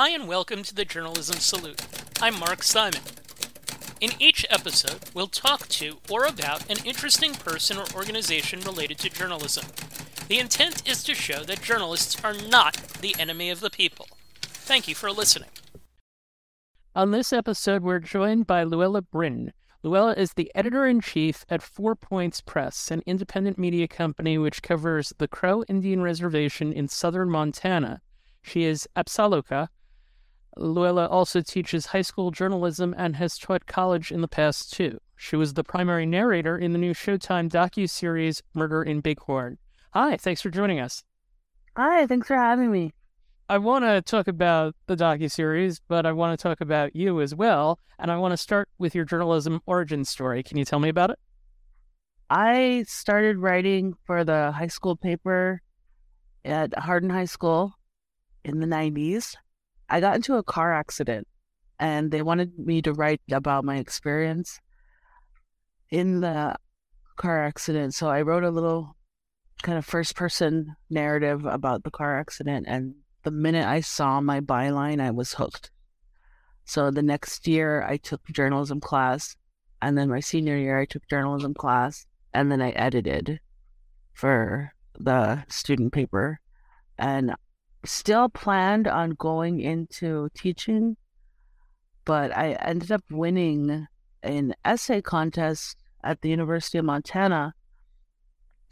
[0.00, 1.84] Hi, and welcome to the Journalism Salute.
[2.22, 3.00] I'm Mark Simon.
[4.00, 9.10] In each episode, we'll talk to or about an interesting person or organization related to
[9.10, 9.64] journalism.
[10.28, 14.06] The intent is to show that journalists are not the enemy of the people.
[14.40, 15.48] Thank you for listening.
[16.94, 19.52] On this episode, we're joined by Luella Brien.
[19.82, 24.62] Luella is the editor in chief at Four Points Press, an independent media company which
[24.62, 28.00] covers the Crow Indian Reservation in southern Montana.
[28.42, 29.66] She is Apsáalooke,
[30.58, 34.98] Luella also teaches high school journalism and has taught college in the past too.
[35.16, 39.58] She was the primary narrator in the new Showtime docu-series Murder in Big Horn.
[39.92, 41.02] Hi, thanks for joining us.
[41.76, 42.92] Hi, thanks for having me.
[43.48, 47.34] I want to talk about the docu-series, but I want to talk about you as
[47.34, 50.42] well, and I want to start with your journalism origin story.
[50.42, 51.18] Can you tell me about it?
[52.30, 55.62] I started writing for the high school paper
[56.44, 57.72] at Hardin High School
[58.44, 59.34] in the 90s.
[59.88, 61.26] I got into a car accident
[61.78, 64.60] and they wanted me to write about my experience
[65.90, 66.56] in the
[67.16, 67.94] car accident.
[67.94, 68.96] So I wrote a little
[69.62, 72.66] kind of first person narrative about the car accident.
[72.68, 75.70] And the minute I saw my byline, I was hooked.
[76.64, 79.36] So the next year, I took journalism class.
[79.80, 82.06] And then my senior year, I took journalism class.
[82.34, 83.40] And then I edited
[84.12, 86.40] for the student paper.
[86.98, 87.34] And
[87.84, 90.96] still planned on going into teaching,
[92.04, 93.86] but I ended up winning
[94.22, 97.54] an essay contest at the University of Montana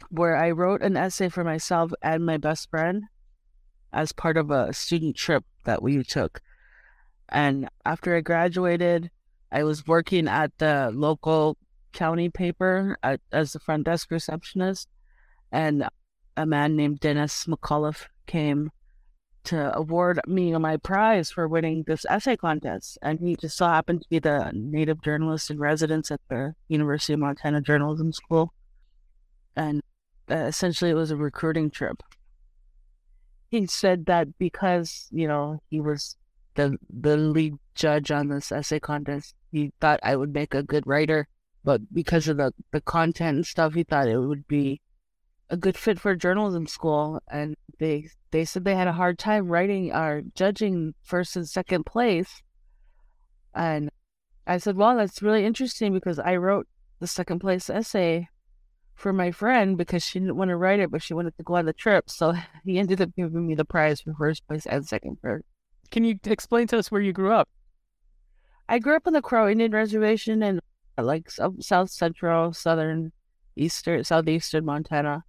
[0.09, 3.03] where I wrote an essay for myself and my best friend
[3.91, 6.41] as part of a student trip that we took.
[7.29, 9.11] And after I graduated,
[9.51, 11.57] I was working at the local
[11.93, 14.87] county paper at, as the front desk receptionist,
[15.51, 15.87] and
[16.35, 18.71] a man named Dennis McAuliffe came
[19.47, 22.97] to award me my prize for winning this essay contest.
[23.01, 27.13] And he just so happened to be the native journalist in residence at the University
[27.13, 28.53] of Montana Journalism School.
[29.55, 29.81] And
[30.29, 32.03] uh, essentially, it was a recruiting trip.
[33.49, 36.17] He said that because, you know, he was
[36.55, 40.85] the, the lead judge on this essay contest, he thought I would make a good
[40.85, 41.27] writer.
[41.63, 44.81] But because of the, the content and stuff, he thought it would be
[45.49, 49.47] a good fit for journalism school, and they they said they had a hard time
[49.47, 52.41] writing or judging first and second place.
[53.53, 53.89] And
[54.45, 56.67] I said, "Well, that's really interesting because I wrote
[56.99, 58.27] the second place essay
[58.97, 61.55] for my friend because she didn't want to write it, but she wanted to go
[61.55, 62.09] on the trip.
[62.09, 62.33] So
[62.65, 65.41] he ended up giving me the prize for first place and second place.
[65.91, 67.47] Can you explain to us where you grew up?
[68.67, 70.59] I grew up on the Crow Indian Reservation in
[70.97, 73.13] uh, like south central, southern,
[73.55, 75.23] eastern, southeastern Montana.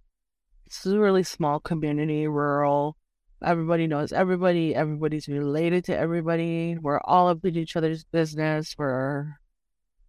[0.69, 2.95] It's a really small community, rural.
[3.43, 4.75] Everybody knows everybody.
[4.75, 6.77] Everybody's related to everybody.
[6.79, 8.75] We're all up in each other's business.
[8.77, 9.39] We're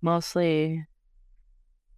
[0.03, 0.85] mostly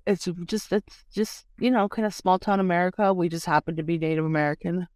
[0.06, 3.12] it's just it's just you know kind of small town America.
[3.12, 4.86] We just happen to be Native American.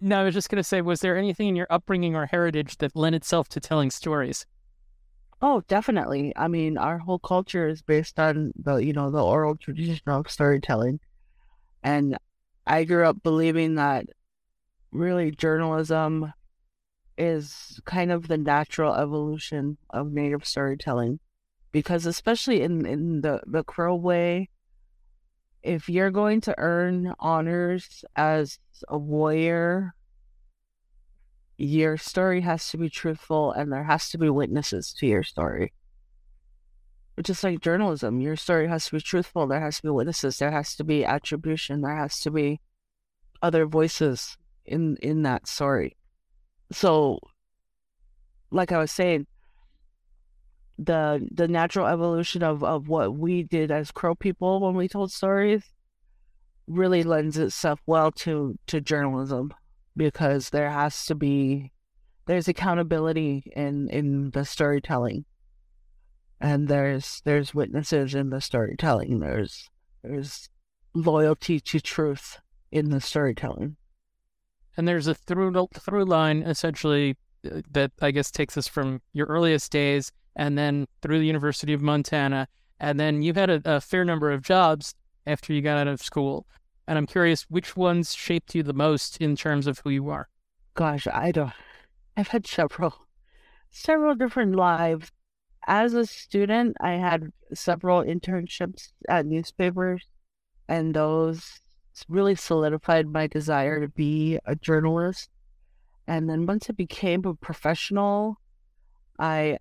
[0.00, 2.96] No, I was just gonna say, was there anything in your upbringing or heritage that
[2.96, 4.46] lent itself to telling stories?
[5.42, 6.32] Oh, definitely.
[6.34, 10.30] I mean, our whole culture is based on the you know the oral tradition of
[10.30, 10.98] storytelling.
[11.82, 12.16] And
[12.66, 14.06] I grew up believing that
[14.92, 16.32] really journalism
[17.18, 21.20] is kind of the natural evolution of native storytelling.
[21.72, 24.50] Because especially in, in the, the crow way,
[25.62, 29.94] if you're going to earn honors as a warrior,
[31.56, 35.72] your story has to be truthful and there has to be witnesses to your story
[37.20, 39.46] just like journalism, your story has to be truthful.
[39.46, 40.38] There has to be witnesses.
[40.38, 41.82] There has to be attribution.
[41.82, 42.60] There has to be
[43.42, 45.96] other voices in in that story.
[46.70, 47.18] So,
[48.50, 49.26] like I was saying,
[50.78, 55.12] the the natural evolution of of what we did as crow people when we told
[55.12, 55.62] stories
[56.66, 59.52] really lends itself well to to journalism
[59.96, 61.72] because there has to be
[62.26, 65.24] there's accountability in in the storytelling
[66.42, 69.20] and there's there's witnesses in the storytelling.
[69.20, 69.70] There's
[70.02, 70.50] there's
[70.92, 72.40] loyalty to truth
[72.72, 73.76] in the storytelling.
[74.76, 77.16] And there's a through through line essentially
[77.46, 81.72] uh, that I guess takes us from your earliest days and then through the University
[81.72, 82.48] of Montana,
[82.80, 84.94] and then you've had a, a fair number of jobs
[85.26, 86.46] after you got out of school.
[86.88, 90.28] And I'm curious which ones shaped you the most in terms of who you are.
[90.74, 91.52] Gosh, I don't.
[92.16, 92.94] I've had several,
[93.70, 95.12] several different lives
[95.66, 100.06] as a student, I had several internships at newspapers,
[100.68, 101.60] and those
[102.08, 105.28] really solidified my desire to be a journalist.
[106.06, 108.38] And then once I became a professional,
[109.18, 109.58] I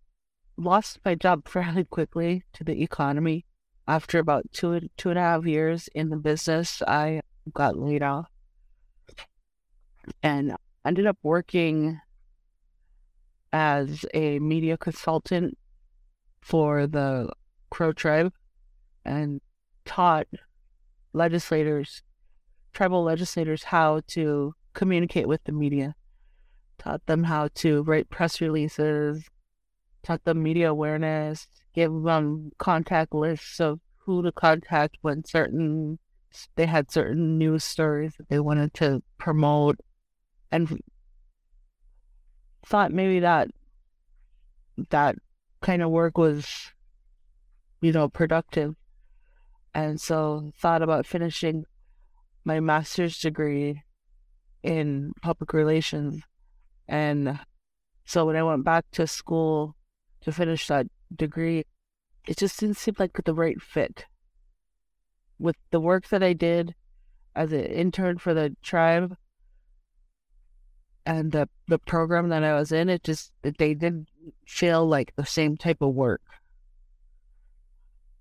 [0.57, 3.45] lost my job fairly quickly to the economy.
[3.87, 7.21] After about two two and a half years in the business, I
[7.51, 8.27] got laid off
[10.23, 10.55] and
[10.85, 11.99] ended up working
[13.51, 15.57] as a media consultant
[16.41, 17.31] for the
[17.69, 18.33] Crow tribe
[19.05, 19.41] and
[19.85, 20.27] taught
[21.13, 22.01] legislators,
[22.73, 25.95] tribal legislators, how to communicate with the media,
[26.77, 29.23] taught them how to write press releases,
[30.03, 35.99] taught them media awareness, gave them contact lists of who to contact when certain
[36.55, 39.77] they had certain news stories that they wanted to promote.
[40.51, 40.81] And
[42.65, 43.49] thought maybe that
[44.89, 45.15] that
[45.61, 46.71] kind of work was
[47.81, 48.75] you know productive.
[49.73, 51.65] And so thought about finishing
[52.43, 53.83] my master's degree
[54.63, 56.23] in public relations.
[56.87, 57.39] And
[58.05, 59.75] so when i went back to school
[60.21, 61.63] to finish that degree
[62.27, 64.05] it just didn't seem like the right fit.
[65.39, 66.75] With the work that i did
[67.35, 69.15] as an intern for the tribe
[71.05, 74.07] and the the program that I was in, it just they didn't
[74.45, 76.21] feel like the same type of work.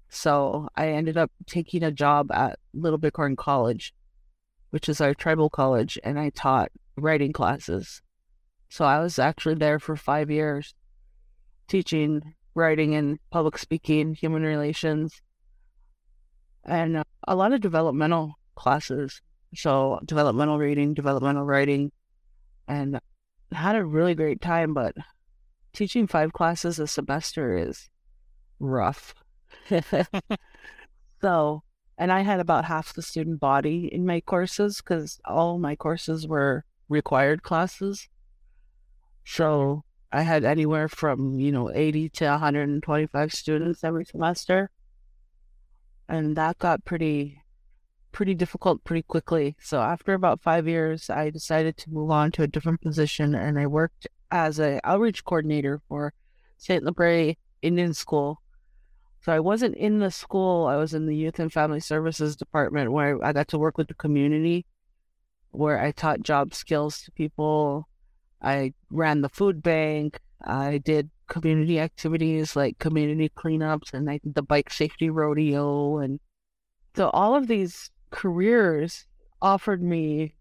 [0.09, 3.95] So I ended up taking a job at Little Bighorn College,
[4.71, 8.03] which is our tribal college, and I taught writing classes.
[8.69, 10.75] So I was actually there for five years,
[11.69, 15.23] teaching writing and public speaking, human relations,
[16.65, 19.23] and a lot of developmental classes.
[19.55, 21.93] So developmental reading, developmental writing,
[22.71, 23.01] and
[23.51, 24.95] had a really great time, but
[25.73, 27.89] teaching five classes a semester is
[28.61, 29.13] rough.
[31.21, 31.63] so,
[31.99, 36.29] and I had about half the student body in my courses because all my courses
[36.29, 38.09] were required classes.
[39.25, 39.83] So
[40.13, 44.71] I had anywhere from, you know, 80 to 125 students every semester.
[46.09, 47.40] And that got pretty
[48.13, 49.57] pretty difficult pretty quickly.
[49.61, 53.59] So after about five years, I decided to move on to a different position, and
[53.59, 56.13] I worked as an outreach coordinator for
[56.59, 56.85] St.
[56.85, 58.41] Labre Indian School.
[59.23, 62.93] So I wasn't in the school; I was in the Youth and Family Services department,
[62.93, 64.67] where I got to work with the community,
[65.51, 67.89] where I taught job skills to people.
[68.43, 70.21] I ran the food bank.
[70.43, 76.19] I did community activities like community cleanups, and I did the bike safety rodeo, and
[76.97, 79.07] so all of these careers
[79.41, 80.35] offered me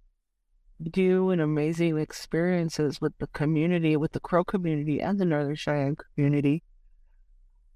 [0.95, 5.95] new and amazing experiences with the community, with the Crow community and the Northern Cheyenne
[5.95, 6.63] community,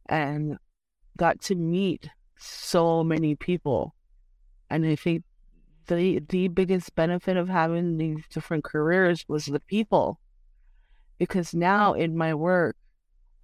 [0.07, 0.57] and
[1.17, 3.95] got to meet so many people.
[4.69, 5.23] And I think
[5.87, 10.19] the the biggest benefit of having these different careers was the people.
[11.17, 12.75] Because now in my work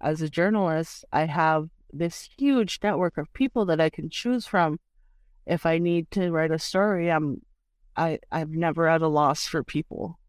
[0.00, 4.78] as a journalist, I have this huge network of people that I can choose from
[5.50, 7.42] if I need to write a story, I'm
[7.96, 10.20] I I'm never at a loss for people.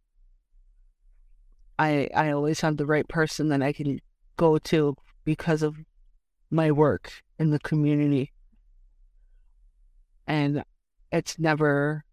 [1.78, 4.00] I I always have the right person that I can
[4.36, 5.78] go to because of
[6.50, 8.34] my work in the community.
[10.26, 10.64] And
[11.12, 12.04] it's never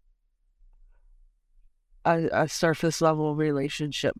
[2.05, 4.17] a, a surface level relationship.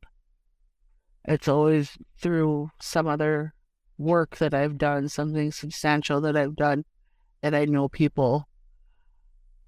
[1.26, 3.54] It's always through some other
[4.00, 6.86] work that I've done, something substantial that I've done,
[7.44, 8.49] that I know people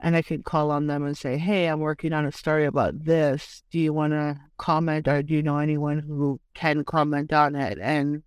[0.01, 3.05] and I can call on them and say, Hey, I'm working on a story about
[3.05, 3.63] this.
[3.71, 7.77] Do you want to comment or do you know anyone who can comment on it?
[7.79, 8.23] And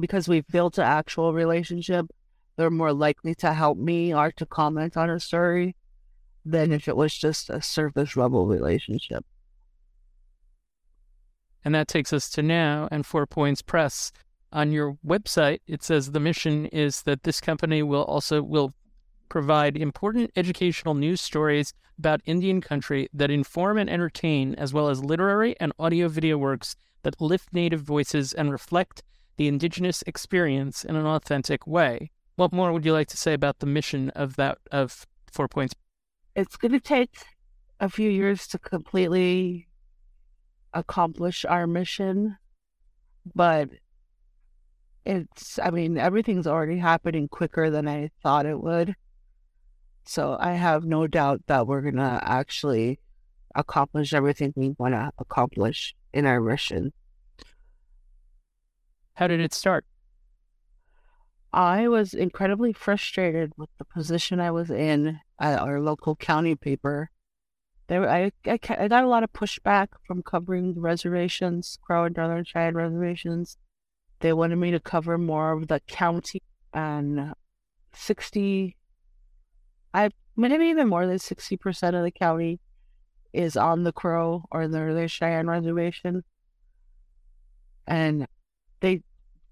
[0.00, 2.06] because we've built an actual relationship,
[2.56, 5.76] they're more likely to help me or to comment on a story
[6.44, 9.24] than if it was just a surface level relationship.
[11.64, 14.10] And that takes us to now and Four Points Press.
[14.54, 18.74] On your website, it says the mission is that this company will also will
[19.32, 25.02] provide important educational news stories about Indian country that inform and entertain, as well as
[25.02, 29.02] literary and audio video works that lift Native voices and reflect
[29.38, 32.10] the Indigenous experience in an authentic way.
[32.36, 35.74] What more would you like to say about the mission of that of Four Points?
[36.36, 37.14] It's going to take
[37.80, 39.66] a few years to completely
[40.74, 42.36] accomplish our mission,
[43.34, 43.70] but
[45.06, 48.94] it's I mean everything's already happening quicker than I thought it would.
[50.04, 53.00] So I have no doubt that we're going to actually
[53.54, 56.92] accomplish everything we want to accomplish in our mission.
[59.14, 59.84] How did it start?
[61.52, 67.10] I was incredibly frustrated with the position I was in at our local county paper.
[67.88, 72.16] there I, I I got a lot of pushback from covering the reservations, Crow and
[72.16, 73.58] Northern Cheyenne reservations.
[74.20, 76.40] They wanted me to cover more of the county
[76.72, 77.34] and
[77.92, 78.76] sixty.
[79.94, 82.60] I maybe even more than sixty percent of the county
[83.32, 86.24] is on the Crow or the Cheyenne reservation,
[87.86, 88.26] and
[88.80, 89.02] they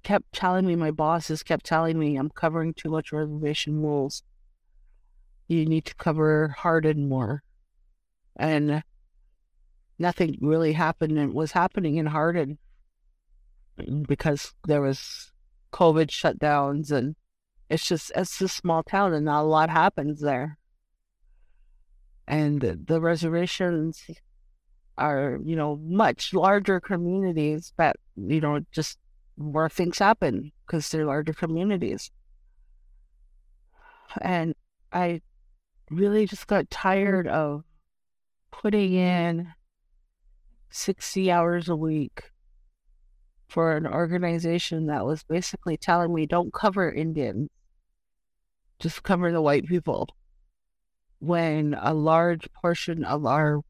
[0.02, 4.22] kept telling me, my bosses kept telling me, I'm covering too much reservation rules.
[5.48, 7.42] You need to cover Hardin more.
[8.36, 8.82] And
[9.98, 12.58] nothing really happened and was happening in Hardin
[14.08, 15.32] because there was
[15.72, 17.16] COVID shutdowns and
[17.70, 20.58] it's just it's a small town and not a lot happens there.
[22.26, 24.02] And the reservations
[24.98, 28.98] are, you know, much larger communities, but you know, just
[29.36, 32.10] where things happen because they're larger communities.
[34.20, 34.54] And
[34.92, 35.22] I
[35.90, 37.62] really just got tired of
[38.50, 39.52] putting in
[40.70, 42.30] 60 hours a week
[43.48, 47.48] for an organization that was basically telling me don't cover Indians,
[48.80, 50.08] just cover the white people.
[51.18, 53.60] When a large portion of our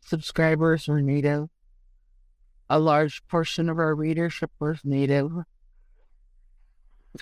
[0.00, 1.48] subscribers were Native,
[2.70, 5.30] a large portion of our readership was Native.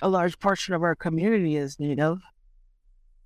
[0.01, 2.19] A large portion of our community is Native.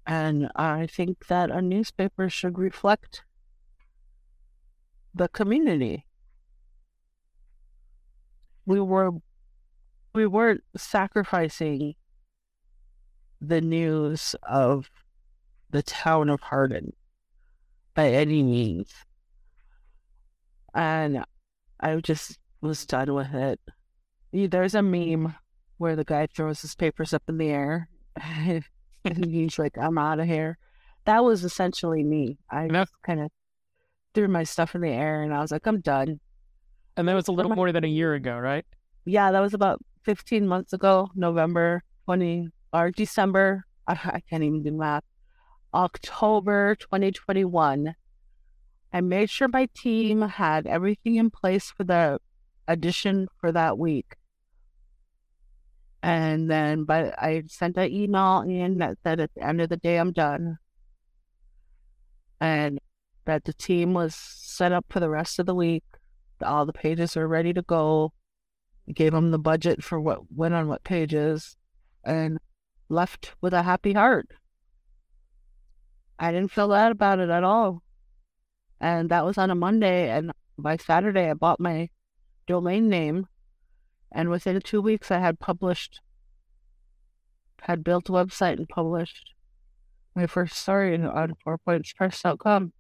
[0.06, 3.24] And I think that a newspaper should reflect
[5.14, 6.06] the community.
[8.66, 9.12] We were
[10.14, 11.94] we weren't sacrificing
[13.42, 14.90] the news of
[15.70, 16.94] the town of Hardin
[17.94, 18.94] by any means.
[20.74, 21.24] And
[21.80, 23.60] I just was done with it.
[24.32, 25.36] There's a meme
[25.78, 30.20] where the guy throws his papers up in the air and he's like, I'm out
[30.20, 30.58] of here.
[31.06, 32.38] That was essentially me.
[32.50, 32.68] I
[33.04, 33.32] kind of
[34.14, 36.20] threw my stuff in the air and I was like, I'm done.
[36.98, 38.66] And that was a little more than a year ago, right?
[39.06, 43.66] Yeah, that was about 15 months ago, November 20 or December.
[43.88, 45.04] I, can't even do math.
[45.74, 47.96] October 2021.
[48.94, 52.20] I made sure my team had everything in place for the
[52.68, 54.16] audition for that week.
[56.04, 59.78] And then, but I sent an email in that said at the end of the
[59.78, 60.58] day, I'm done.
[62.40, 62.80] And
[63.26, 65.84] that the team was set up for the rest of the week.
[66.42, 68.14] All the pages are ready to go.
[68.88, 71.58] I gave them the budget for what went on what pages
[72.06, 72.40] and
[72.90, 74.28] left with a happy heart.
[76.20, 77.84] I didn't feel bad about it at all.
[78.80, 80.10] And that was on a Monday.
[80.10, 81.90] And by Saturday, I bought my
[82.48, 83.28] domain name.
[84.12, 86.00] And within two weeks, I had published,
[87.62, 89.34] had built a website and published
[90.16, 92.74] my first story on fourpointspress.com.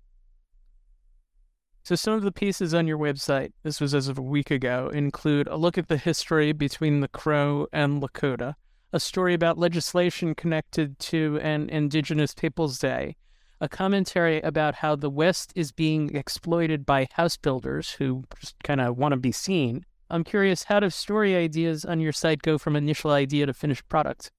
[1.83, 4.89] So, some of the pieces on your website, this was as of a week ago,
[4.93, 8.55] include a look at the history between the Crow and Lakota,
[8.97, 13.15] a story about legislation connected to an Indigenous Peoples Day,
[13.61, 18.81] a commentary about how the West is being exploited by house builders who just kind
[18.81, 19.85] of want to be seen.
[20.09, 23.87] I'm curious, how do story ideas on your site go from initial idea to finished
[23.87, 24.31] product?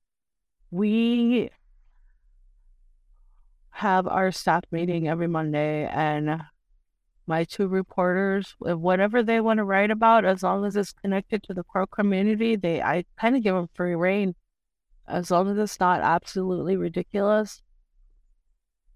[0.72, 1.50] We
[3.70, 6.42] have our staff meeting every Monday, and
[7.28, 11.44] my two reporters, uh, whatever they want to write about, as long as it's connected
[11.44, 14.34] to the Crow community, they I kind of give them free reign,
[15.08, 17.62] as long as it's not absolutely ridiculous.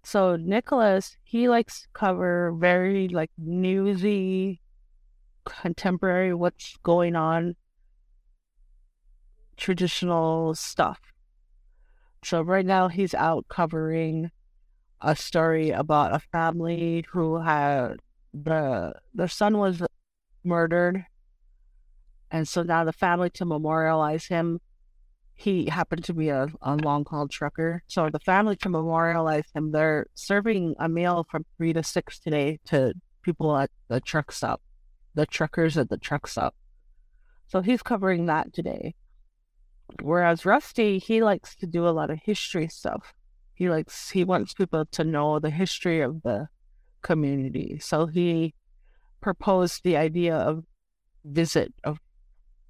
[0.04, 4.60] So Nicholas, he likes cover very like newsy,
[5.44, 7.56] contemporary, what's going on,
[9.56, 11.00] traditional stuff.
[12.24, 14.30] So right now he's out covering
[15.00, 17.96] a story about a family who had
[18.32, 19.82] the their son was
[20.44, 21.04] murdered,
[22.30, 24.60] and so now the family to memorialize him
[25.34, 27.82] he happened to be a, a long haul trucker.
[27.86, 32.58] So the family to memorialize him, they're serving a meal from three to six today
[32.66, 34.60] to people at the truck stop,
[35.14, 36.54] the truckers at the truck stop.
[37.48, 38.94] So he's covering that today.
[40.00, 43.12] Whereas Rusty, he likes to do a lot of history stuff.
[43.54, 46.48] He likes he wants people to know the history of the
[47.02, 47.78] community.
[47.80, 48.54] So he
[49.20, 50.64] proposed the idea of
[51.24, 51.98] visit of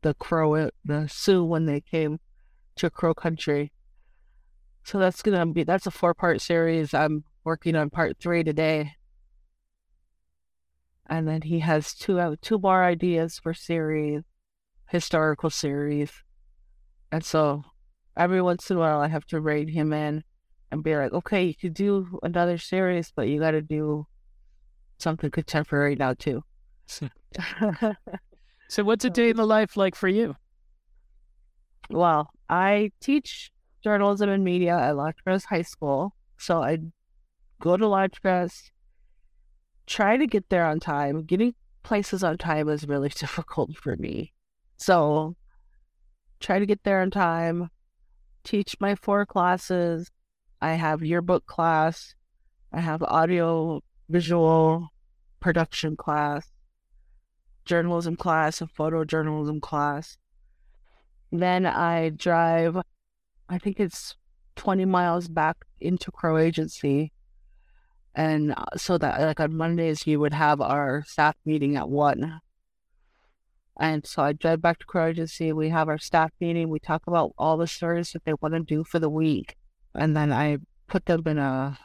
[0.03, 2.19] the Crow, the Sioux when they came
[2.77, 3.73] to Crow Country.
[4.85, 6.93] So that's gonna be that's a four part series.
[6.95, 8.93] I'm working on part three today.
[11.07, 14.23] And then he has two uh, two more ideas for series,
[14.89, 16.11] historical series.
[17.11, 17.65] And so
[18.17, 20.25] every once in a while I have to rein him in
[20.71, 24.07] and be like, okay, you could do another series, but you gotta do
[24.99, 26.43] something contemporary now too.
[28.69, 30.35] so, what's a day in the life like for you?
[31.91, 36.15] Well, I teach journalism and media at Crosse High School.
[36.39, 36.79] So I
[37.61, 38.71] go to Crosse,
[39.87, 41.25] try to get there on time.
[41.25, 44.33] Getting places on time is really difficult for me.
[44.77, 45.37] So
[46.41, 47.71] try to get there on time,
[48.45, 50.11] teach my four classes.
[50.61, 52.15] I have yearbook class,
[52.73, 54.89] I have audio visual
[55.41, 56.51] production class,
[57.65, 60.17] journalism class, a photojournalism class.
[61.33, 62.77] Then I drive,
[63.49, 64.17] I think it's
[64.57, 67.13] 20 miles back into Crow Agency.
[68.15, 72.41] And uh, so that, like, on Mondays, you would have our staff meeting at 1.
[73.81, 75.55] And so I drive back to Crow Agency.
[75.55, 76.69] We have our staff meeting.
[76.69, 79.57] We talk about all the stories that they want to do for the week.
[79.95, 81.79] And then I put them in a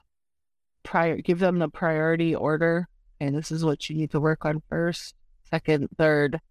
[0.84, 2.90] prior, give them the priority order.
[3.22, 5.16] And this is what you need to work on first,
[5.50, 6.42] second, third,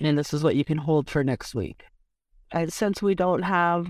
[0.00, 1.84] and this is what you can hold for next week.
[2.50, 3.86] And since we don't have,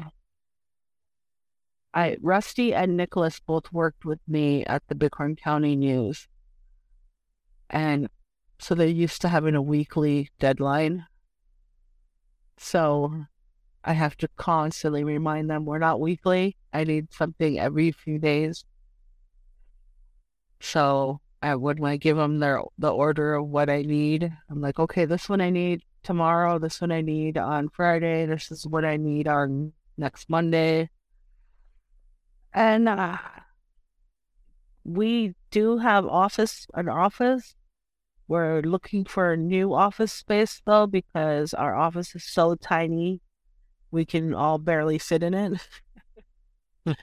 [1.94, 6.28] I Rusty and Nicholas both worked with me at the Big Horn County News,
[7.70, 8.08] and
[8.58, 11.06] so they're used to having a weekly deadline.
[12.56, 13.24] So
[13.84, 16.56] I have to constantly remind them we're not weekly.
[16.72, 18.64] I need something every few days.
[20.60, 24.78] So I, when I give them their the order of what I need, I'm like,
[24.78, 26.58] okay, this one I need tomorrow.
[26.58, 28.26] This one I need on Friday.
[28.26, 30.90] This is what I need on next Monday.
[32.54, 33.18] And uh,
[34.84, 37.54] we do have office an office.
[38.26, 43.20] We're looking for a new office space though because our office is so tiny,
[43.90, 45.68] we can all barely sit in it.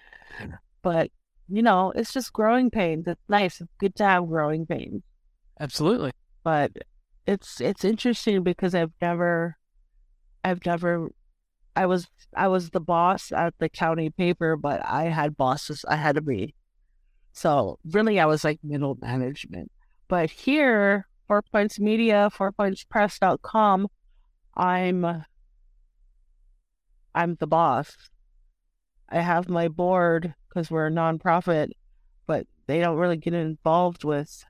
[0.81, 1.09] but
[1.47, 3.05] you know, it's just growing pains.
[3.07, 3.61] It's nice.
[3.61, 5.03] It's good to have growing pains.
[5.59, 6.11] Absolutely.
[6.43, 6.71] But
[7.27, 9.57] it's it's interesting because I've never
[10.43, 11.09] I've never
[11.75, 16.17] I was I was the boss at the county paper, but I had bosses ahead
[16.17, 16.53] of me.
[17.33, 19.71] So really I was like middle management.
[20.07, 23.87] But here, Four Points Media, fourpointspress.com,
[24.55, 25.23] I'm
[27.15, 27.95] I'm the boss.
[29.09, 31.69] I have my board because we're a nonprofit,
[32.27, 34.45] but they don't really get involved with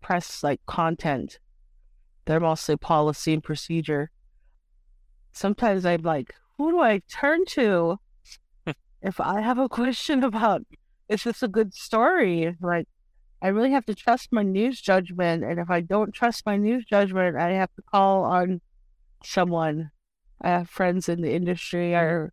[0.00, 1.38] press like content.
[2.28, 4.10] They're mostly policy and procedure.
[5.32, 8.00] Sometimes I'm like, who do I turn to
[9.02, 10.60] if I have a question about
[11.08, 12.54] is this a good story?
[12.60, 12.86] Like,
[13.40, 15.42] I really have to trust my news judgment.
[15.42, 18.60] And if I don't trust my news judgment, I have to call on
[19.24, 19.90] someone.
[20.42, 22.04] I have friends in the industry mm-hmm.
[22.04, 22.32] or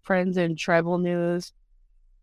[0.00, 1.52] friends in tribal news.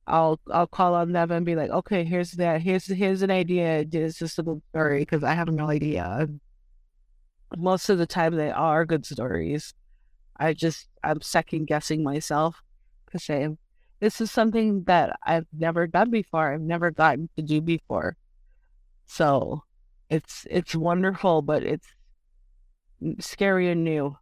[0.08, 2.64] I'll I'll call on them and be like, okay, here's that.
[2.64, 3.86] Here's here's an idea.
[3.92, 5.02] Is this a good story?
[5.02, 6.28] Because I have no idea
[7.58, 9.74] most of the time they are good stories.
[10.38, 12.62] I just I'm second guessing myself
[13.06, 13.58] because saying
[14.00, 16.54] this is something that I've never done before.
[16.54, 18.18] I've never gotten to do before.
[19.06, 19.64] So
[20.10, 21.88] it's it's wonderful, but it's
[23.20, 24.18] scary and new.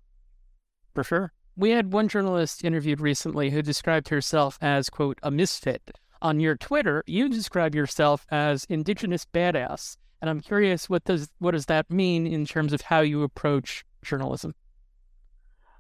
[0.94, 1.34] For sure.
[1.56, 5.98] We had one journalist interviewed recently who described herself as quote a misfit.
[6.22, 9.98] On your Twitter, you describe yourself as indigenous badass.
[10.21, 13.84] And I'm curious, what does what does that mean in terms of how you approach
[14.03, 14.53] journalism?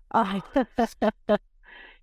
[0.09, 0.41] Uh,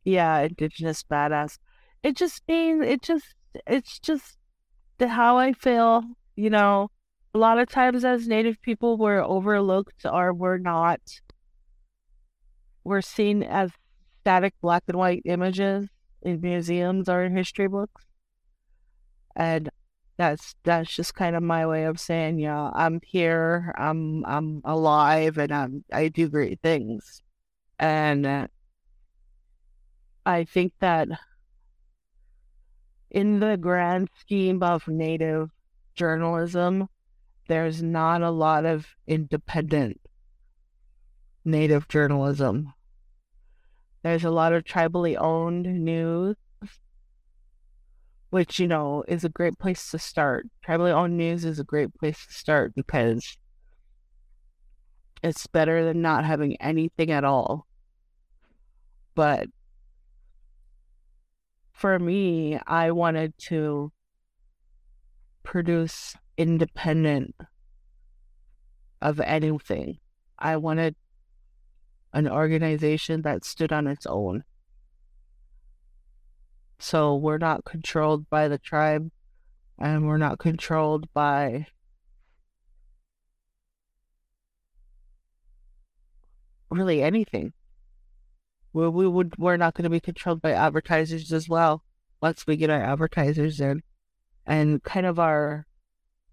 [0.04, 1.58] yeah, indigenous badass.
[2.02, 3.34] It just means it just
[3.66, 4.38] it's just
[4.98, 6.04] the how I feel.
[6.36, 6.90] You know,
[7.34, 11.00] a lot of times as Native people, we're overlooked or we're not.
[12.84, 13.72] We're seen as
[14.20, 15.88] static black and white images
[16.22, 18.04] in museums or in history books.
[19.34, 19.68] And
[20.18, 25.38] that's that's just kind of my way of saying, yeah, I'm here, I'm I'm alive,
[25.38, 27.22] and I'm I do great things,
[27.78, 28.48] and uh,
[30.26, 31.08] I think that
[33.12, 35.50] in the grand scheme of Native
[35.94, 36.88] journalism,
[37.46, 40.00] there's not a lot of independent
[41.44, 42.74] Native journalism.
[44.02, 46.36] There's a lot of tribally owned news
[48.30, 50.46] which you know is a great place to start.
[50.66, 53.36] Tribally owned news is a great place to start because
[55.22, 57.66] it's better than not having anything at all.
[59.14, 59.48] But
[61.72, 63.92] for me, I wanted to
[65.42, 67.34] produce independent
[69.00, 69.98] of anything.
[70.38, 70.94] I wanted
[72.12, 74.44] an organization that stood on its own.
[76.78, 79.10] So we're not controlled by the tribe
[79.78, 81.66] and we're not controlled by
[86.70, 87.52] really anything.
[88.72, 91.82] We're, we would we're not going to be controlled by advertisers as well
[92.20, 93.82] once we get our advertisers in
[94.46, 95.66] and kind of our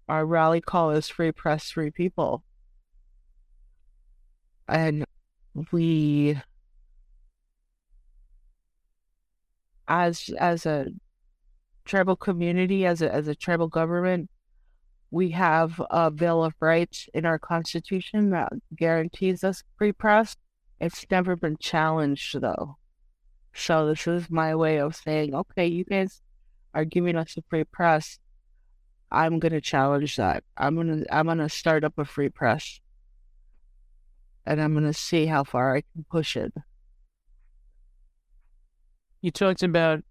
[0.08, 2.44] our rally call is free press free people
[4.68, 5.04] and
[5.72, 6.40] we
[9.88, 10.86] as as a
[11.84, 14.30] tribal community, as a as a tribal government,
[15.10, 20.36] we have a Bill of Rights in our constitution that guarantees us free press.
[20.80, 22.76] It's never been challenged though.
[23.54, 26.20] So this is my way of saying, okay, you guys
[26.74, 28.18] are giving us a free press.
[29.10, 30.44] I'm gonna challenge that.
[30.56, 32.80] I'm gonna I'm gonna start up a free press.
[34.44, 36.52] And I'm gonna see how far I can push it.
[39.20, 40.04] You talked about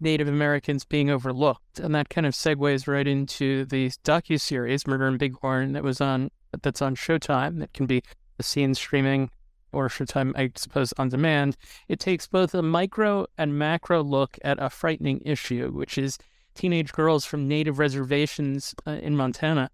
[0.00, 5.06] Native Americans being overlooked, and that kind of segues right into the docu series Murder
[5.08, 6.30] in Big Horn that was on
[6.62, 8.02] that's on Showtime that can be
[8.40, 9.30] seen streaming
[9.72, 11.56] or Showtime, I suppose, on demand.
[11.88, 16.18] It takes both a micro and macro look at a frightening issue, which is
[16.54, 19.70] teenage girls from native reservations uh, in Montana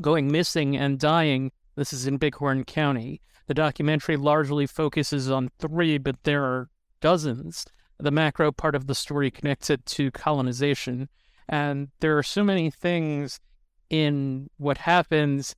[0.00, 1.52] going missing and dying.
[1.76, 3.20] This is in Big Horn County.
[3.46, 6.68] The documentary largely focuses on three, but there are
[7.00, 7.64] dozens
[8.02, 11.08] the macro part of the story connects it to colonization.
[11.48, 13.40] And there are so many things
[13.88, 15.56] in what happens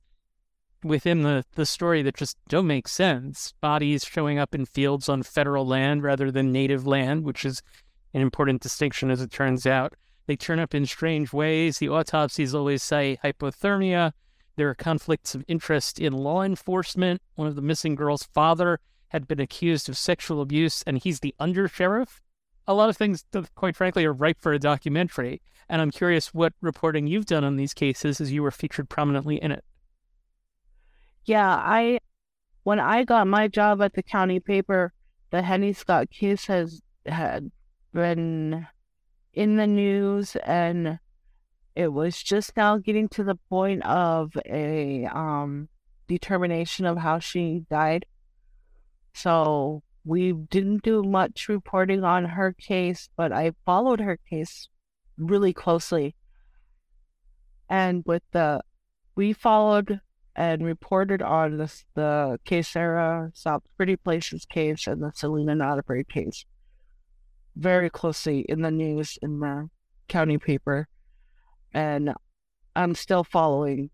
[0.83, 3.53] within the, the story that just don't make sense.
[3.61, 7.61] Bodies showing up in fields on federal land rather than native land, which is
[8.13, 9.93] an important distinction as it turns out.
[10.25, 11.77] They turn up in strange ways.
[11.77, 14.13] The autopsies always say hypothermia.
[14.55, 17.21] There are conflicts of interest in law enforcement.
[17.35, 18.79] One of the missing girl's father
[19.09, 22.19] had been accused of sexual abuse, and he's the undersheriff
[22.67, 25.41] a lot of things that, quite frankly, are ripe for a documentary.
[25.69, 29.37] And I'm curious what reporting you've done on these cases as you were featured prominently
[29.37, 29.63] in it.
[31.25, 31.99] Yeah, I
[32.63, 34.93] when I got my job at the county paper,
[35.31, 37.51] the Henny Scott case has had
[37.93, 38.67] been
[39.33, 40.99] in the news and
[41.75, 45.69] it was just now getting to the point of a um
[46.07, 48.05] determination of how she died.
[49.13, 54.67] So we didn't do much reporting on her case, but I followed her case
[55.17, 56.15] really closely.
[57.69, 58.61] And with the,
[59.15, 60.01] we followed
[60.35, 66.09] and reported on this, the Kaysera Stops Pretty Places case and the Selena Not Afraid
[66.09, 66.45] case
[67.55, 69.69] very closely in the news in the
[70.07, 70.87] county paper.
[71.73, 72.13] And
[72.75, 73.91] I'm still following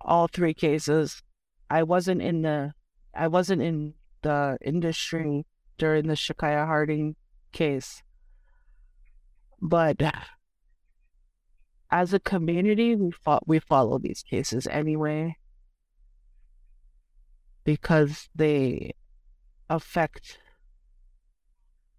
[0.00, 1.22] all three cases.
[1.70, 2.72] I wasn't in the,
[3.14, 5.46] I wasn't in the industry
[5.78, 7.14] during the Shakaya Harding
[7.52, 8.02] case.
[9.62, 10.02] But
[11.90, 15.36] as a community, we fought, we follow these cases anyway
[17.64, 18.94] because they
[19.70, 20.38] affect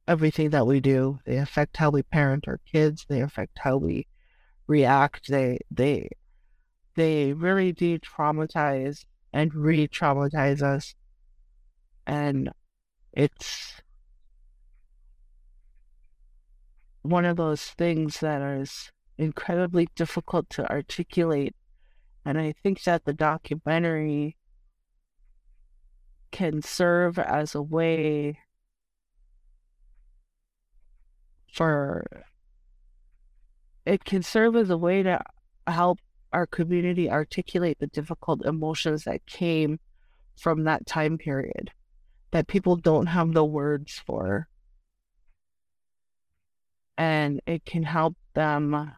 [0.07, 1.19] everything that we do.
[1.25, 3.05] They affect how we parent our kids.
[3.07, 4.07] They affect how we
[4.67, 5.29] react.
[5.29, 6.09] They they
[6.95, 10.95] they really de-traumatize and re-traumatize us
[12.07, 12.51] and
[13.13, 13.81] it's
[17.01, 21.55] one of those things that is incredibly difficult to articulate.
[22.25, 24.37] And I think that the documentary
[26.31, 28.39] can serve as a way
[31.53, 32.25] for
[33.85, 35.21] it can serve as a way to
[35.67, 35.99] help
[36.33, 39.79] our community articulate the difficult emotions that came
[40.35, 41.71] from that time period
[42.35, 44.49] that people don't have the words for.
[46.97, 48.91] And it can help them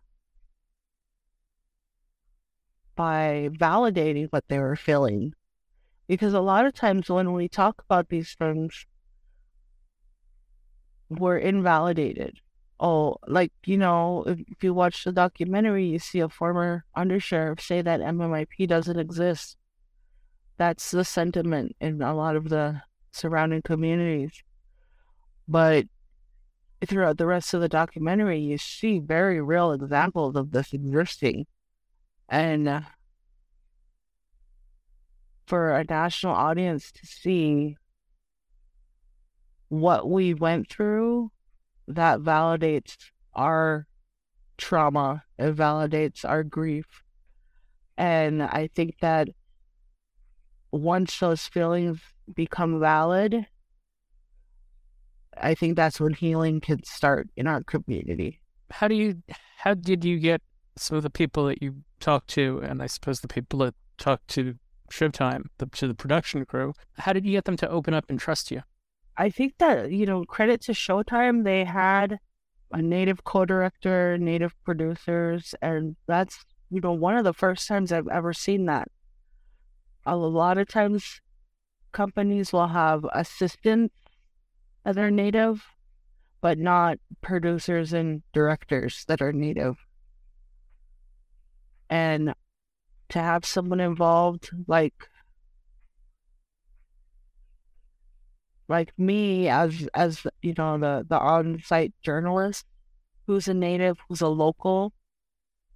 [2.96, 5.34] by validating what they were feeling.
[6.08, 8.88] Because a lot of times when we talk about these things,
[11.08, 12.40] we're invalidated.
[12.80, 17.62] Oh, like, you know, if, if you watch the documentary, you see a former undersheriff
[17.62, 19.58] say that MMIP doesn't exist.
[20.58, 22.82] That's the sentiment in a lot of the
[23.18, 24.44] surrounding communities.
[25.48, 25.86] But
[26.86, 31.48] throughout the rest of the documentary, you see very real examples of this existing.
[32.30, 32.82] And uh,
[35.46, 37.78] for a national audience to see
[39.70, 41.32] what we went through,
[41.88, 42.98] that validates
[43.34, 43.88] our
[44.58, 47.04] trauma, it validates our grief.
[47.98, 49.30] And I think that
[50.72, 52.00] once those feelings
[52.34, 53.46] become valid,
[55.36, 58.40] I think that's when healing can start in our community.
[58.72, 59.22] How do you
[59.58, 60.42] how did you get
[60.76, 64.28] some of the people that you talked to and I suppose the people that talked
[64.30, 64.56] to
[64.92, 66.74] Showtime, the, to the production crew.
[66.98, 68.62] How did you get them to open up and trust you?
[69.18, 72.20] I think that, you know, credit to Showtime, they had
[72.72, 77.92] a native co director, native producers, and that's, you know, one of the first times
[77.92, 78.90] I've ever seen that.
[80.08, 81.20] A lot of times
[81.92, 83.94] companies will have assistants
[84.86, 85.66] that are native,
[86.40, 89.76] but not producers and directors that are native.
[91.90, 92.34] And
[93.10, 95.10] to have someone involved like
[98.70, 102.66] like me as as you know the the on-site journalist
[103.26, 104.94] who's a native who's a local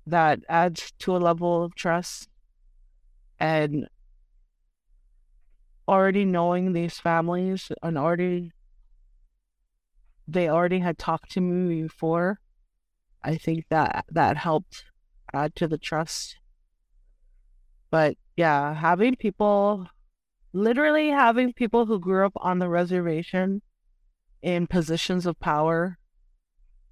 [0.05, 2.27] that adds to a level of trust
[3.39, 3.87] and
[5.87, 8.51] already knowing these families and already
[10.27, 12.39] they already had talked to me before
[13.23, 14.85] i think that that helped
[15.33, 16.35] add to the trust
[17.89, 19.87] but yeah having people
[20.53, 23.61] literally having people who grew up on the reservation
[24.41, 25.97] in positions of power,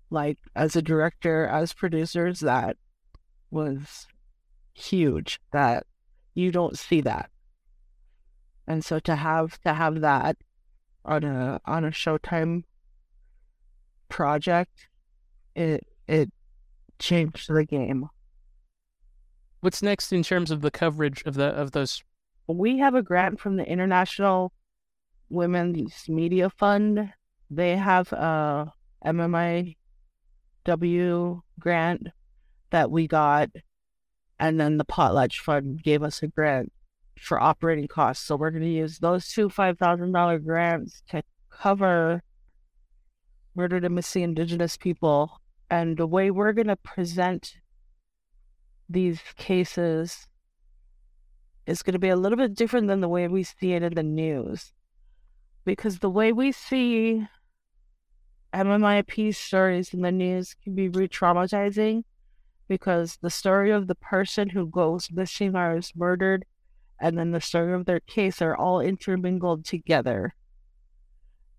[0.10, 2.78] like as a director, as producers, that
[3.52, 4.08] was
[4.74, 5.40] huge.
[5.52, 5.86] That
[6.34, 7.30] you don't see that.
[8.70, 10.38] And so to have to have that
[11.04, 12.66] on a on a Showtime
[14.10, 14.88] project,
[15.56, 16.32] it it
[17.00, 18.10] changed the game.
[19.62, 22.04] What's next in terms of the coverage of the of those
[22.46, 24.54] we have a grant from the International
[25.30, 27.12] Women's Media Fund.
[27.50, 28.72] They have a
[29.04, 29.74] MMIW
[31.60, 32.08] grant
[32.70, 33.50] that we got,
[34.40, 36.72] and then the Potlatch Fund gave us a grant
[37.22, 38.26] for operating costs.
[38.26, 42.24] So we're going to use those two $5,000 grants to cover
[43.56, 45.42] murdered and missing Indigenous people.
[45.70, 47.56] And the way we're going to present
[48.88, 50.28] these cases
[51.68, 53.94] is going to be a little bit different than the way we see it in
[53.94, 54.74] the news.
[55.66, 57.28] Because the way we see
[58.54, 62.04] MMIP stories in the news can be re traumatizing
[62.68, 66.46] because the story of the person who goes missing or is murdered
[67.00, 70.34] and then the story of their case are all intermingled together.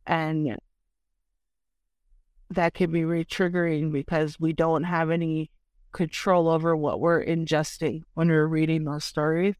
[0.06, 0.58] And
[2.50, 5.50] that can be re triggering because we don't have any
[5.92, 9.54] control over what we're ingesting when we're reading those stories.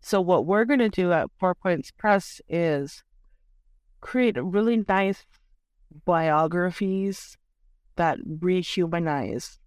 [0.00, 3.04] So what we're going to do at Four Points Press is
[4.00, 5.26] create really nice
[6.04, 7.36] biographies
[7.96, 9.58] that rehumanize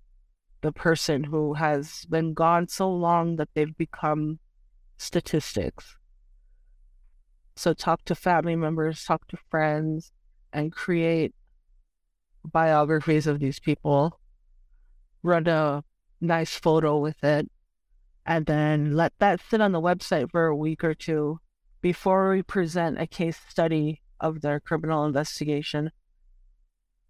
[0.64, 4.40] the person who has been gone so long that they've become
[4.98, 5.98] statistics.
[7.56, 10.14] So talk to family members, talk to friends,
[10.54, 11.36] and create
[12.46, 14.20] biographies of these people.
[15.22, 15.84] Run a
[16.22, 17.52] nice photo with it
[18.26, 21.40] and then let that sit on the website for a week or two
[21.82, 25.92] before we present a case study of their criminal investigation,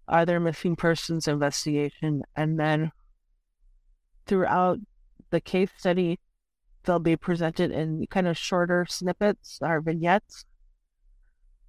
[0.08, 2.92] either missing persons investigation, and then
[4.26, 4.80] throughout
[5.30, 6.20] the case study,
[6.84, 10.46] they'll be presented in kind of shorter snippets or vignettes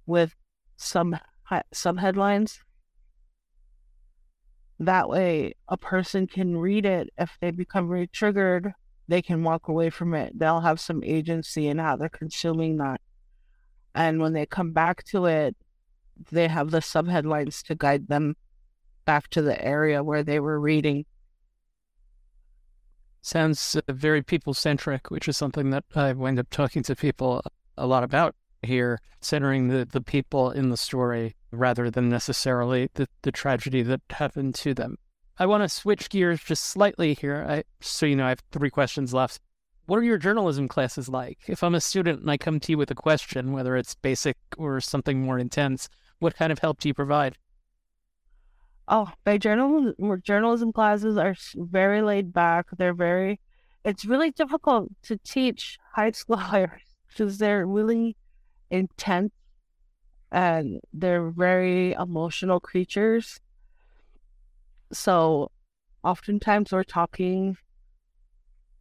[0.05, 0.35] with
[0.77, 1.17] some
[1.73, 2.59] some headlines.
[4.79, 8.73] That way, a person can read it if they become re triggered
[9.07, 10.37] they can walk away from it.
[10.37, 13.01] They'll have some agency in how they're consuming that.
[13.93, 15.55] And when they come back to it,
[16.31, 18.35] they have the subheadlines to guide them
[19.05, 21.05] back to the area where they were reading.
[23.25, 27.41] Sounds uh, very people centric, which is something that I wind up talking to people
[27.75, 33.07] a lot about here, centering the, the people in the story rather than necessarily the,
[33.23, 34.99] the tragedy that happened to them.
[35.39, 37.43] I want to switch gears just slightly here.
[37.49, 39.41] I, so you know, I have three questions left.
[39.87, 41.39] What are your journalism classes like?
[41.47, 44.37] If I'm a student and I come to you with a question, whether it's basic
[44.55, 47.39] or something more intense, what kind of help do you provide?
[48.87, 49.93] Oh, my journal
[50.23, 52.67] journalism classes are very laid back.
[52.77, 53.39] They're very.
[53.83, 58.15] It's really difficult to teach high schoolers because they're really
[58.69, 59.31] intense
[60.31, 63.39] and they're very emotional creatures
[64.91, 65.51] so
[66.03, 67.57] oftentimes we're talking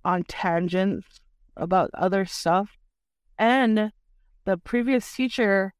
[0.04, 1.20] on tangents
[1.56, 2.76] about other stuff.
[3.38, 3.90] And
[4.44, 5.74] the previous teacher,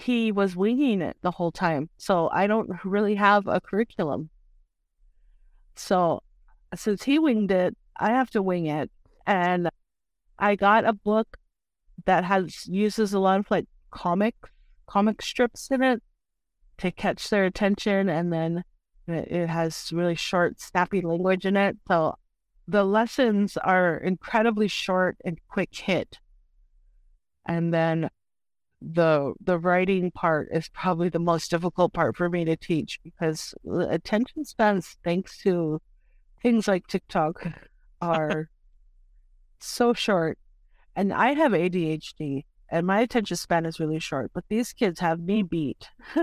[0.00, 1.88] he was winging it the whole time.
[1.98, 4.30] So I don't really have a curriculum.
[5.76, 6.22] So
[6.74, 8.90] since he winged it, I have to wing it.
[9.26, 9.68] And
[10.38, 11.36] I got a book
[12.06, 14.34] that has uses a lot of like comic
[14.86, 16.02] comic strips in it
[16.78, 18.64] to catch their attention and then
[19.06, 21.76] it, has really short, snappy language in it.
[21.88, 22.14] So
[22.66, 26.18] the lessons are incredibly short and quick hit.
[27.46, 28.10] And then
[28.82, 33.54] the the writing part is probably the most difficult part for me to teach because
[33.90, 35.80] attention spans thanks to
[36.42, 37.46] things like TikTok
[38.00, 38.48] are
[39.58, 40.38] so short.
[40.96, 45.20] And I have ADHD and my attention span is really short, but these kids have
[45.20, 45.88] me beat.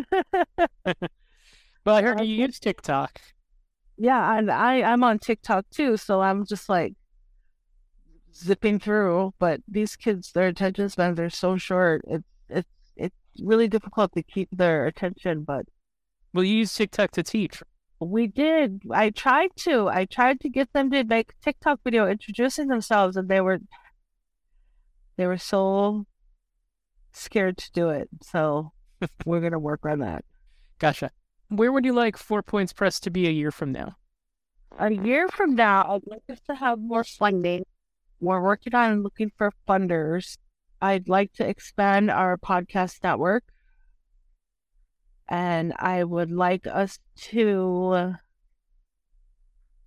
[0.85, 3.19] well, I heard you use TikTok.
[3.97, 6.93] Yeah, and I, I'm on TikTok too, so I'm just like
[8.33, 9.33] zipping through.
[9.39, 12.03] But these kids, their attention spans are so short.
[12.07, 12.23] It's
[13.43, 15.43] really difficult to keep their attention.
[15.43, 15.65] But
[16.33, 17.61] well, you use TikTok to teach.
[17.99, 18.83] We did.
[18.91, 19.87] I tried to.
[19.87, 23.59] I tried to get them to make TikTok video introducing themselves, and they were
[25.17, 26.05] they were so
[27.13, 28.07] scared to do it.
[28.21, 28.71] So
[29.25, 30.23] we're gonna work on that.
[30.79, 31.11] Gotcha.
[31.49, 33.95] Where would you like Four Points Press to be a year from now?
[34.77, 37.63] A year from now, I'd like us to have more funding.
[38.19, 40.37] We're working on looking for funders.
[40.81, 43.43] I'd like to expand our podcast network.
[45.29, 46.99] And I would like us
[47.31, 48.13] to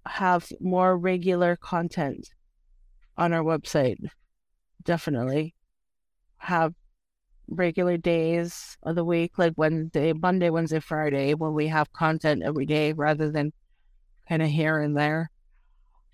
[0.06, 2.30] have more regular content
[3.16, 3.98] on our website.
[4.82, 5.54] Definitely.
[6.38, 6.74] Have
[7.48, 12.66] regular days of the week, like Wednesday, Monday, Wednesday, Friday, when we have content every
[12.66, 13.52] day rather than
[14.28, 15.30] kind of here and there.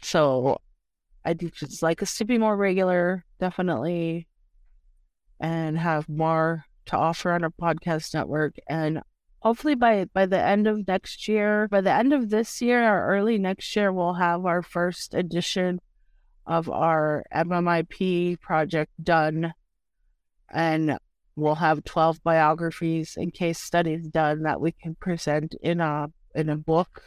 [0.02, 0.58] So
[1.24, 4.26] I just like us to be more regular, definitely,
[5.40, 8.55] and have more to offer on our podcast network.
[8.68, 9.03] And
[9.40, 13.07] hopefully by by the end of next year, by the end of this year or
[13.09, 15.81] early next year, we'll have our first edition
[16.46, 19.53] of our MMIP project done.
[20.53, 20.99] And
[21.35, 26.49] we'll have 12 biographies and case studies done that we can present in a in
[26.49, 27.03] a book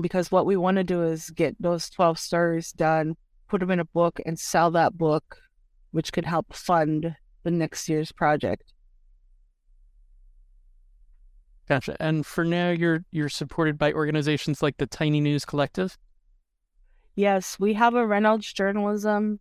[0.00, 3.16] because what we want to do is get those 12 stories done
[3.48, 5.38] put them in a book and sell that book
[5.94, 8.72] which could help fund the next year's project.
[11.68, 11.96] Gotcha.
[12.00, 15.96] And for now you're you're supported by organizations like the tiny news collective?
[17.14, 19.38] Yes we have a reynolds journalism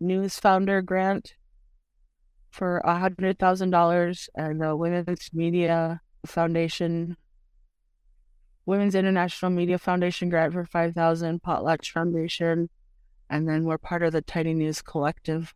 [0.00, 1.34] news founder grant
[2.50, 7.16] for a hundred thousand dollars, and the Women's Media Foundation,
[8.64, 12.70] Women's International Media Foundation grant for five thousand, Potlatch Foundation,
[13.30, 15.54] and then we're part of the Tiny News Collective.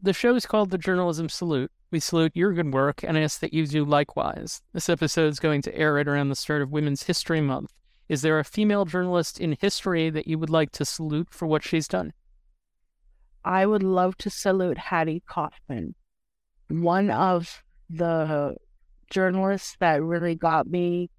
[0.00, 1.72] The show is called The Journalism Salute.
[1.90, 4.62] We salute your good work and ask that you do likewise.
[4.72, 7.72] This episode is going to air right around the start of Women's History Month.
[8.08, 11.64] Is there a female journalist in history that you would like to salute for what
[11.64, 12.12] she's done?
[13.44, 15.94] I would love to salute Hattie Kauffman
[16.68, 18.56] one of the
[19.10, 21.10] journalists that really got me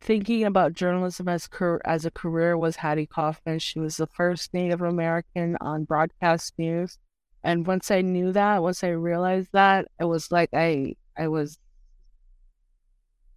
[0.00, 1.48] thinking about journalism as
[1.84, 3.58] as a career was Hattie Kauffman.
[3.58, 6.98] She was the first Native American on broadcast news,
[7.42, 11.58] and once I knew that, once I realized that, it was like I I was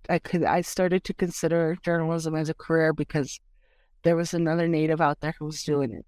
[0.10, 3.40] I could I started to consider journalism as a career because
[4.04, 6.06] there was another Native out there who was doing it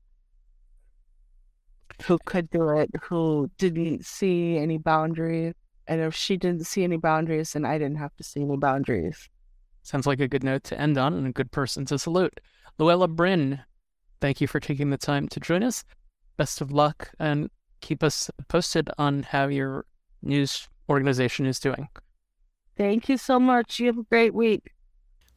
[2.06, 5.54] who could do it, who didn't see any boundaries.
[5.88, 9.30] And if she didn't see any boundaries, then I didn't have to see any boundaries.
[9.84, 12.40] Sounds like a good note to end on and a good person to salute.
[12.80, 13.62] Luella Brien,
[14.22, 15.84] thank you for taking the time to join us.
[16.38, 17.50] Best of luck and
[17.84, 19.86] keep us posted on how your
[20.22, 21.90] news organization is doing.
[22.78, 23.80] Thank you so much.
[23.80, 24.72] You have a great week.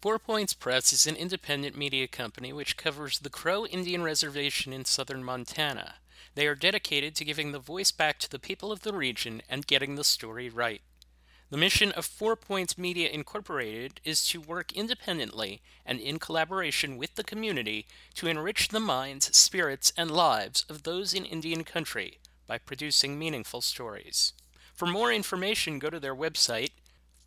[0.01, 4.85] Four Points Press is an independent media company which covers the Crow Indian Reservation in
[4.85, 5.97] southern Montana.
[6.35, 9.67] They are dedicated to giving the voice back to the people of the region and
[9.67, 10.83] getting the story right.
[11.51, 17.15] The mission of Four Points Media Incorporated is to work independently and in collaboration with
[17.17, 22.59] the community to enrich the minds, spirits, and lives of those in Indian country by
[22.59, 24.33] producing meaningful stories.
[24.75, 26.71] For more information, go to their website,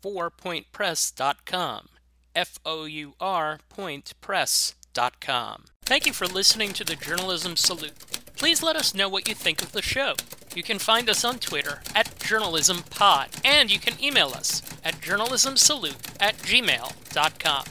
[0.02, 1.88] fourpointpress.com.
[2.34, 5.64] F O U R pointpress.com.
[5.82, 7.98] Thank you for listening to the Journalism Salute.
[8.36, 10.14] Please let us know what you think of the show.
[10.54, 16.16] You can find us on Twitter at JournalismPod, and you can email us at journalismsalute
[16.20, 17.64] at gmail.com.